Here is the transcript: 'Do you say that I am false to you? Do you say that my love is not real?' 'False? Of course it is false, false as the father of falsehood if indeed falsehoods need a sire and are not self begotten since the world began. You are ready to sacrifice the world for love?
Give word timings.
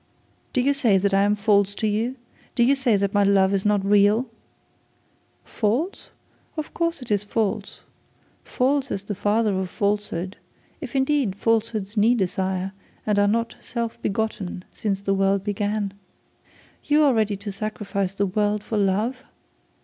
'Do 0.53 0.61
you 0.61 0.73
say 0.73 0.97
that 0.97 1.13
I 1.13 1.21
am 1.21 1.35
false 1.35 1.75
to 1.75 1.85
you? 1.85 2.15
Do 2.55 2.63
you 2.63 2.73
say 2.73 2.97
that 2.97 3.13
my 3.13 3.23
love 3.23 3.53
is 3.53 3.63
not 3.65 3.85
real?' 3.85 4.27
'False? 5.43 6.09
Of 6.57 6.73
course 6.73 7.03
it 7.03 7.11
is 7.11 7.23
false, 7.23 7.81
false 8.43 8.89
as 8.89 9.03
the 9.03 9.13
father 9.13 9.53
of 9.53 9.69
falsehood 9.69 10.37
if 10.79 10.95
indeed 10.95 11.35
falsehoods 11.35 11.97
need 11.97 12.19
a 12.21 12.27
sire 12.27 12.71
and 13.05 13.19
are 13.19 13.27
not 13.27 13.55
self 13.61 14.01
begotten 14.01 14.65
since 14.73 15.01
the 15.03 15.13
world 15.13 15.43
began. 15.43 15.93
You 16.83 17.03
are 17.03 17.13
ready 17.13 17.37
to 17.37 17.51
sacrifice 17.51 18.15
the 18.15 18.25
world 18.25 18.63
for 18.63 18.79
love? 18.79 19.23